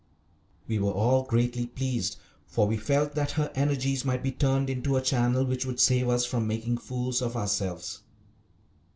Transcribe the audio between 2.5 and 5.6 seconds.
we felt that her energies might be turned into a channel